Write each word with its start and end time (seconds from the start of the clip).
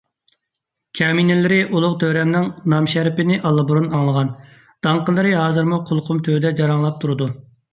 كەمىنىلىرى 0.99 1.59
ئۇلۇغ 1.75 1.93
تۆرەمنىڭ 2.03 2.47
نامىشەرىپىنى 2.73 3.37
ئاللىبۇرۇن 3.49 3.87
ئاڭلىغان، 3.99 4.33
داڭقىلىرى 4.89 5.35
ھازىرمۇ 5.43 5.81
قۇلىقىم 5.91 6.25
تۈۋىدە 6.29 6.55
جاراڭلاپ 6.63 6.99
تۇرىدۇ. 7.05 7.31